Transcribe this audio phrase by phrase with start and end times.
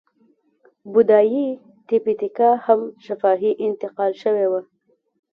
[0.91, 1.45] بودایي
[1.87, 4.61] تیپي تیکا هم شفاهي انتقال شوې وه.